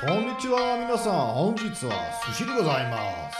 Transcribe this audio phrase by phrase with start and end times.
[0.00, 1.92] こんにちは皆さん本日は
[2.26, 2.96] 寿司でございま
[3.30, 3.36] す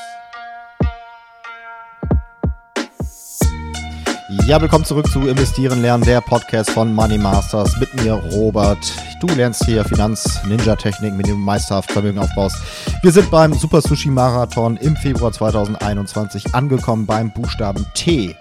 [4.46, 8.78] Ja, willkommen zurück zu Investieren lernen, der Podcast von Money Masters mit mir, Robert.
[9.20, 12.56] Du lernst hier Finanz-Ninja-Techniken, mit denen du meisterhaft Vermögen aufbaust.
[13.02, 18.36] Wir sind beim Super Sushi Marathon im Februar 2021 angekommen beim Buchstaben T.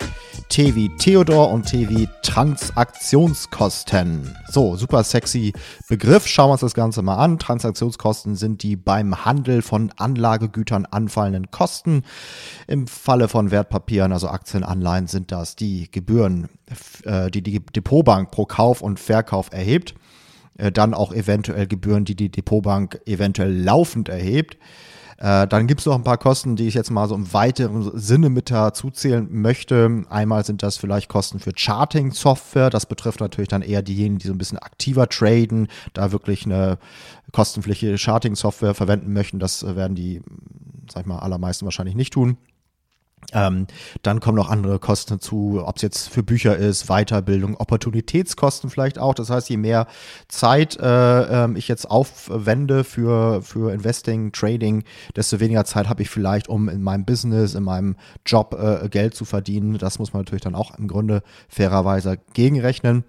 [0.51, 4.37] T wie Theodor und T wie Transaktionskosten.
[4.49, 5.53] So, super sexy
[5.89, 6.27] Begriff.
[6.27, 7.39] Schauen wir uns das Ganze mal an.
[7.39, 12.03] Transaktionskosten sind die beim Handel von Anlagegütern anfallenden Kosten.
[12.67, 16.49] Im Falle von Wertpapieren, also Aktien, Anleihen, sind das die Gebühren,
[17.05, 19.95] äh, die die Depotbank pro Kauf und Verkauf erhebt.
[20.59, 24.57] Äh, dann auch eventuell Gebühren, die die Depotbank eventuell laufend erhebt.
[25.21, 27.97] Äh, dann gibt es noch ein paar Kosten, die ich jetzt mal so im weiteren
[27.99, 30.05] Sinne mit dazu zählen möchte.
[30.09, 32.71] Einmal sind das vielleicht Kosten für Charting-Software.
[32.71, 36.79] Das betrifft natürlich dann eher diejenigen, die so ein bisschen aktiver traden, da wirklich eine
[37.33, 39.39] kostenpflichtige Charting-Software verwenden möchten.
[39.39, 40.23] Das werden die,
[40.91, 42.39] sag ich mal, allermeisten wahrscheinlich nicht tun.
[43.33, 43.67] Ähm,
[44.03, 48.99] dann kommen noch andere Kosten hinzu, ob es jetzt für Bücher ist, Weiterbildung, Opportunitätskosten vielleicht
[48.99, 49.15] auch.
[49.15, 49.87] Das heißt, je mehr
[50.29, 54.85] Zeit äh, äh, ich jetzt aufwende für, für Investing, Trading,
[55.17, 59.15] desto weniger Zeit habe ich vielleicht, um in meinem Business, in meinem Job äh, Geld
[59.15, 59.79] zu verdienen.
[59.79, 63.05] Das muss man natürlich dann auch im Grunde fairerweise gegenrechnen.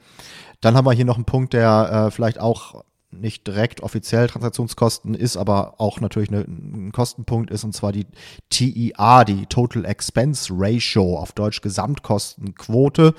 [0.60, 5.14] Dann haben wir hier noch einen Punkt, der äh, vielleicht auch nicht direkt offiziell Transaktionskosten
[5.14, 8.08] ist, aber auch natürlich ein Kostenpunkt ist, und zwar die
[8.50, 13.14] TER, die Total Expense Ratio, auf Deutsch Gesamtkostenquote.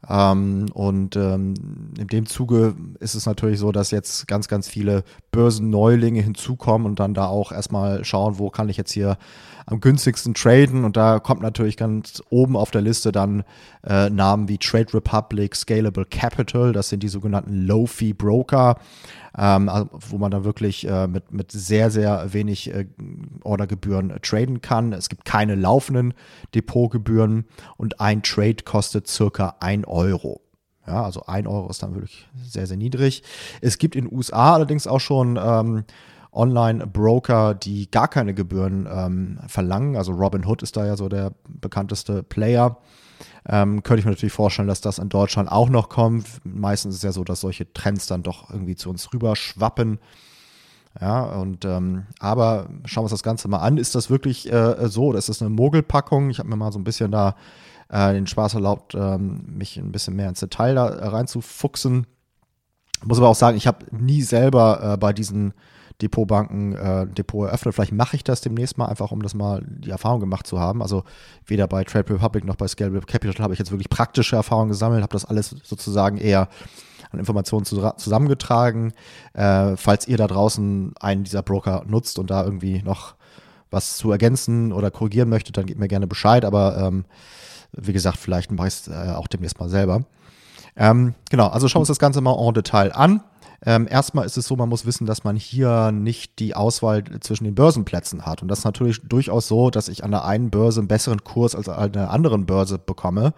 [0.09, 1.55] Ähm, und ähm,
[1.97, 6.99] in dem Zuge ist es natürlich so, dass jetzt ganz, ganz viele Börsenneulinge hinzukommen und
[6.99, 9.17] dann da auch erstmal schauen, wo kann ich jetzt hier
[9.65, 10.85] am günstigsten traden.
[10.85, 13.43] Und da kommt natürlich ganz oben auf der Liste dann
[13.83, 18.77] äh, Namen wie Trade Republic, Scalable Capital, das sind die sogenannten Low-Fee-Broker
[19.37, 22.85] ähm, also, wo man dann wirklich äh, mit, mit sehr, sehr wenig äh,
[23.43, 24.93] Ordergebühren traden kann.
[24.93, 26.13] Es gibt keine laufenden
[26.53, 27.45] Depotgebühren
[27.77, 29.94] und ein Trade kostet circa 1 Euro.
[30.87, 33.23] Ja, also 1 Euro ist dann wirklich sehr, sehr niedrig.
[33.61, 35.83] Es gibt in den USA allerdings auch schon ähm,
[36.31, 39.95] Online-Broker, die gar keine Gebühren ähm, verlangen.
[39.95, 42.77] Also Robinhood ist da ja so der bekannteste Player.
[43.47, 46.27] Ähm, könnte ich mir natürlich vorstellen, dass das in Deutschland auch noch kommt.
[46.43, 49.99] Meistens ist es ja so, dass solche Trends dann doch irgendwie zu uns rüber schwappen.
[50.99, 53.77] Ja, und ähm, aber schauen wir uns das Ganze mal an.
[53.77, 56.29] Ist das wirklich äh, so oder ist das eine Mogelpackung?
[56.29, 57.35] Ich habe mir mal so ein bisschen da
[57.89, 62.07] äh, den Spaß erlaubt, ähm, mich ein bisschen mehr ins Detail da reinzufuchsen.
[63.03, 65.53] Muss aber auch sagen, ich habe nie selber äh, bei diesen
[66.01, 67.75] Depotbanken äh, Depot eröffnet.
[67.75, 70.81] Vielleicht mache ich das demnächst mal, einfach um das mal die Erfahrung gemacht zu haben.
[70.81, 71.03] Also
[71.45, 75.03] weder bei Trade Republic noch bei Scale Capital habe ich jetzt wirklich praktische Erfahrungen gesammelt,
[75.03, 76.49] habe das alles sozusagen eher
[77.11, 78.93] an Informationen zusammengetragen.
[79.33, 83.15] Äh, falls ihr da draußen einen dieser Broker nutzt und da irgendwie noch
[83.71, 86.45] was zu ergänzen oder korrigieren möchtet, dann gebt mir gerne Bescheid.
[86.45, 87.05] Aber ähm,
[87.73, 90.03] wie gesagt, vielleicht mache ich es äh, auch demnächst mal selber.
[90.77, 93.21] Ähm, genau, also schauen wir uns das Ganze mal en Detail an.
[93.65, 97.45] Ähm, erstmal ist es so, man muss wissen, dass man hier nicht die Auswahl zwischen
[97.45, 98.41] den Börsenplätzen hat.
[98.41, 101.55] Und das ist natürlich durchaus so, dass ich an der einen Börse einen besseren Kurs
[101.55, 103.33] als an der anderen Börse bekomme.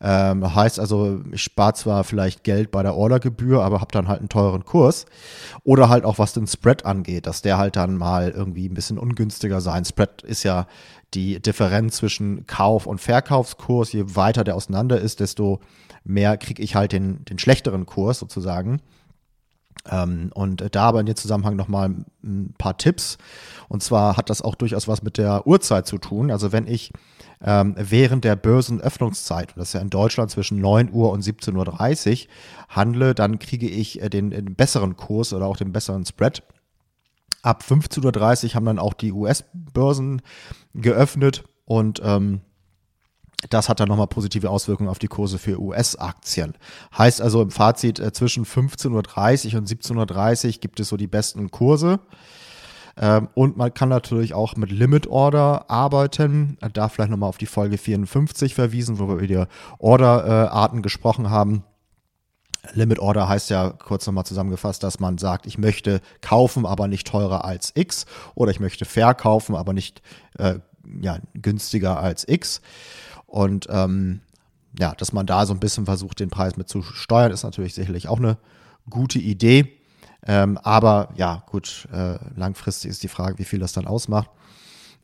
[0.00, 4.20] Ähm, heißt also, ich spare zwar vielleicht Geld bei der Ordergebühr, aber habe dann halt
[4.20, 5.06] einen teuren Kurs.
[5.64, 8.98] Oder halt auch was den Spread angeht, dass der halt dann mal irgendwie ein bisschen
[8.98, 9.84] ungünstiger sein.
[9.84, 10.66] Spread ist ja
[11.14, 13.92] die Differenz zwischen Kauf- und Verkaufskurs.
[13.92, 15.60] Je weiter der auseinander ist, desto
[16.04, 18.80] mehr kriege ich halt den, den schlechteren Kurs sozusagen.
[19.90, 23.18] Ähm, und da aber in dem Zusammenhang nochmal ein paar Tipps.
[23.68, 26.30] Und zwar hat das auch durchaus was mit der Uhrzeit zu tun.
[26.30, 26.92] Also wenn ich
[27.42, 32.28] ähm, während der Börsenöffnungszeit, das ist ja in Deutschland zwischen 9 Uhr und 17.30 Uhr,
[32.68, 36.42] handle, dann kriege ich äh, den, den besseren Kurs oder auch den besseren Spread.
[37.42, 40.22] Ab 15.30 Uhr haben dann auch die US-Börsen
[40.72, 42.40] geöffnet und ähm,
[43.50, 46.54] das hat dann nochmal positive Auswirkungen auf die Kurse für US-Aktien.
[46.96, 51.06] Heißt also im Fazit, äh, zwischen 15.30 Uhr und 17.30 Uhr gibt es so die
[51.06, 52.00] besten Kurse.
[52.96, 56.58] Ähm, und man kann natürlich auch mit Limit Order arbeiten.
[56.72, 59.44] Da vielleicht nochmal auf die Folge 54 verwiesen, wo wir über die
[59.78, 61.64] Orderarten gesprochen haben.
[62.72, 67.06] Limit Order heißt ja kurz nochmal zusammengefasst, dass man sagt, ich möchte kaufen, aber nicht
[67.06, 70.00] teurer als X oder ich möchte verkaufen, aber nicht
[70.38, 70.60] äh,
[71.00, 72.62] ja, günstiger als X.
[73.26, 74.20] Und ähm,
[74.78, 77.74] ja, dass man da so ein bisschen versucht, den Preis mit zu steuern, ist natürlich
[77.74, 78.38] sicherlich auch eine
[78.88, 79.72] gute Idee.
[80.26, 84.30] Ähm, aber ja, gut, äh, langfristig ist die Frage, wie viel das dann ausmacht.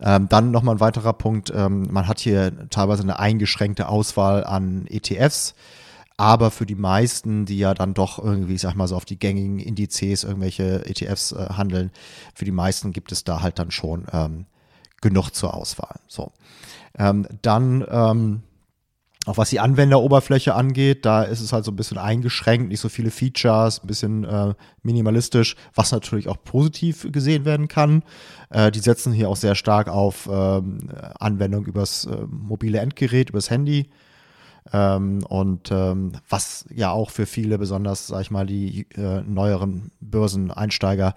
[0.01, 1.53] Ähm, dann nochmal ein weiterer Punkt.
[1.55, 5.55] Ähm, man hat hier teilweise eine eingeschränkte Auswahl an ETFs.
[6.17, 9.19] Aber für die meisten, die ja dann doch irgendwie, ich sag mal so, auf die
[9.19, 11.91] gängigen Indizes irgendwelche ETFs äh, handeln,
[12.35, 14.45] für die meisten gibt es da halt dann schon ähm,
[15.01, 16.01] genug zur Auswahl.
[16.07, 16.33] So.
[16.99, 18.43] Ähm, dann ähm,
[19.27, 22.89] auch was die Anwenderoberfläche angeht, da ist es halt so ein bisschen eingeschränkt, nicht so
[22.89, 28.03] viele Features, ein bisschen äh, minimalistisch, was natürlich auch positiv gesehen werden kann.
[28.49, 30.89] Äh, die setzen hier auch sehr stark auf ähm,
[31.19, 33.91] Anwendung übers äh, mobile Endgerät, übers Handy.
[34.73, 39.91] Ähm, und ähm, was ja auch für viele, besonders, sag ich mal, die äh, neueren
[40.01, 41.15] Börseneinsteiger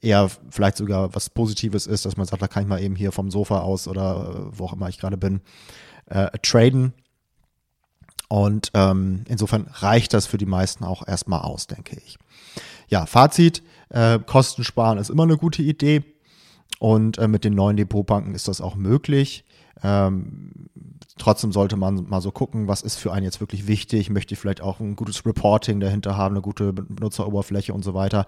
[0.00, 3.12] eher vielleicht sogar was Positives ist, dass man sagt, da kann ich mal eben hier
[3.12, 5.40] vom Sofa aus oder äh, wo auch immer ich gerade bin,
[6.06, 6.92] äh, traden
[8.32, 12.16] und ähm, insofern reicht das für die meisten auch erstmal aus, denke ich.
[12.88, 16.02] Ja, Fazit, äh, Kosten sparen ist immer eine gute Idee.
[16.78, 19.44] Und äh, mit den neuen Depotbanken ist das auch möglich.
[19.82, 20.70] Ähm,
[21.18, 24.10] trotzdem sollte man mal so gucken, was ist für einen jetzt wirklich wichtig.
[24.10, 28.26] Möchte ich vielleicht auch ein gutes Reporting dahinter haben, eine gute Benutzeroberfläche und so weiter.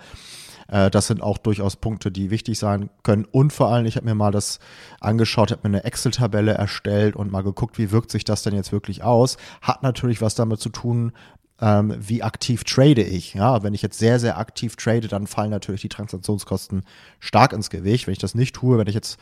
[0.68, 3.24] Äh, das sind auch durchaus Punkte, die wichtig sein können.
[3.24, 4.58] Und vor allem, ich habe mir mal das
[5.00, 8.72] angeschaut, habe mir eine Excel-Tabelle erstellt und mal geguckt, wie wirkt sich das denn jetzt
[8.72, 9.36] wirklich aus.
[9.62, 11.12] Hat natürlich was damit zu tun,
[11.60, 13.34] ähm, wie aktiv trade ich.
[13.34, 16.82] Ja, wenn ich jetzt sehr, sehr aktiv trade, dann fallen natürlich die Transaktionskosten
[17.20, 18.06] stark ins Gewicht.
[18.06, 19.18] Wenn ich das nicht tue, wenn ich jetzt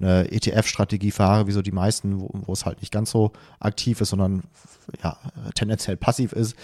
[0.00, 4.00] eine ETF-Strategie fahre, wie so die meisten, wo, wo, es halt nicht ganz so aktiv
[4.00, 4.42] ist, sondern
[5.02, 5.18] ja,
[5.54, 6.54] tendenziell passiv ist,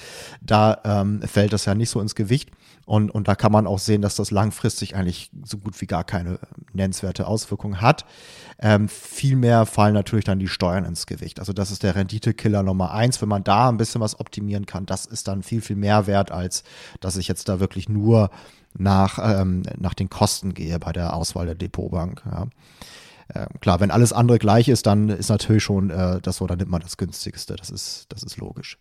[0.41, 2.51] da ähm, fällt das ja nicht so ins Gewicht.
[2.85, 6.03] Und, und da kann man auch sehen, dass das langfristig eigentlich so gut wie gar
[6.03, 6.41] keine
[6.73, 8.05] nennenswerte Auswirkung hat.
[8.59, 11.39] Ähm, Vielmehr fallen natürlich dann die Steuern ins Gewicht.
[11.39, 13.23] Also das ist der Renditekiller Nummer eins.
[13.23, 16.33] Wenn man da ein bisschen was optimieren kann, das ist dann viel, viel mehr wert,
[16.33, 16.65] als
[17.01, 18.31] dass ich jetzt da wirklich nur
[18.77, 22.23] nach, ähm, nach den Kosten gehe bei der Auswahl der Depotbank.
[22.27, 22.47] Ja.
[23.35, 26.59] Ähm, klar, wenn alles andere gleich ist, dann ist natürlich schon äh, das so, dann
[26.59, 27.57] nimmt man das günstigste.
[27.57, 28.79] Das ist, das ist logisch.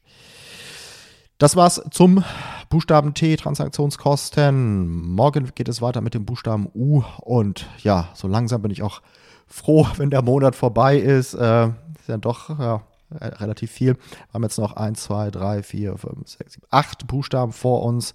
[1.38, 2.24] Das war's zum
[2.70, 4.92] Buchstaben T, Transaktionskosten.
[5.16, 7.04] Morgen geht es weiter mit dem Buchstaben U.
[7.20, 9.02] Und ja, so langsam bin ich auch
[9.48, 11.34] froh, wenn der Monat vorbei ist.
[11.34, 12.84] Äh, ist ja doch ja,
[13.20, 13.96] relativ viel.
[13.96, 18.14] Wir haben jetzt noch 1, 2, 3, 4, 5, 6, 7, 8 Buchstaben vor uns,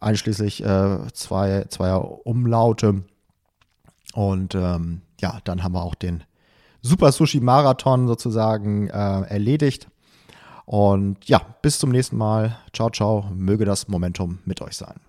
[0.00, 3.04] einschließlich äh, zwei, zweier Umlaute.
[4.12, 6.24] Und ähm, ja, dann haben wir auch den
[6.82, 9.88] Super Sushi Marathon sozusagen äh, erledigt.
[10.64, 12.56] Und ja, bis zum nächsten Mal.
[12.72, 13.26] Ciao, ciao.
[13.34, 15.00] Möge das Momentum mit euch sein.